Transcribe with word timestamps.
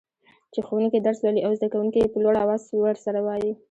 چي 0.53 0.59
ښوونکي 0.67 0.99
درس 1.05 1.19
لولي 1.23 1.41
او 1.43 1.51
زده 1.57 1.67
کوونکي 1.73 1.99
يي 2.01 2.07
په 2.13 2.17
لوړ 2.23 2.35
اواز 2.43 2.61
ورسره 2.83 3.19
وايي. 3.25 3.51